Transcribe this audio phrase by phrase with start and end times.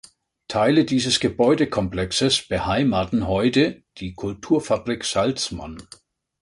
[0.47, 5.77] Teile dieses Gebäudekomplexes beheimaten heute die Kulturfabrik Salzmann.